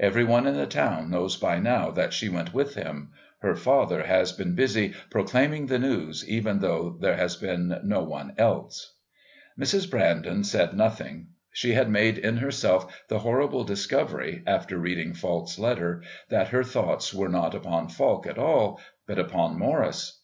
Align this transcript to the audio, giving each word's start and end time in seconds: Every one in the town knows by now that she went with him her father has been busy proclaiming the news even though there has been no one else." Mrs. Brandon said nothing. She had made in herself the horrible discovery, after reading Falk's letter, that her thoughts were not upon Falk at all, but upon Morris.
Every 0.00 0.24
one 0.24 0.48
in 0.48 0.56
the 0.56 0.66
town 0.66 1.08
knows 1.08 1.36
by 1.36 1.60
now 1.60 1.92
that 1.92 2.12
she 2.12 2.28
went 2.28 2.52
with 2.52 2.74
him 2.74 3.12
her 3.42 3.54
father 3.54 4.02
has 4.02 4.32
been 4.32 4.56
busy 4.56 4.92
proclaiming 5.08 5.66
the 5.68 5.78
news 5.78 6.28
even 6.28 6.58
though 6.58 6.98
there 7.00 7.14
has 7.16 7.36
been 7.36 7.78
no 7.84 8.02
one 8.02 8.34
else." 8.38 8.94
Mrs. 9.56 9.88
Brandon 9.88 10.42
said 10.42 10.76
nothing. 10.76 11.28
She 11.52 11.74
had 11.74 11.88
made 11.90 12.18
in 12.18 12.38
herself 12.38 13.02
the 13.06 13.20
horrible 13.20 13.62
discovery, 13.62 14.42
after 14.48 14.76
reading 14.78 15.14
Falk's 15.14 15.60
letter, 15.60 16.02
that 16.28 16.48
her 16.48 16.64
thoughts 16.64 17.14
were 17.14 17.28
not 17.28 17.54
upon 17.54 17.88
Falk 17.88 18.26
at 18.26 18.36
all, 18.36 18.80
but 19.06 19.20
upon 19.20 19.56
Morris. 19.56 20.22